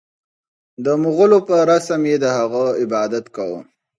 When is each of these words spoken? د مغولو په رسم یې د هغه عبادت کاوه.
د 0.83 0.85
مغولو 1.01 1.39
په 1.47 1.55
رسم 1.71 2.01
یې 2.09 2.17
د 2.23 2.25
هغه 2.37 2.63
عبادت 2.81 3.25
کاوه. 3.35 3.61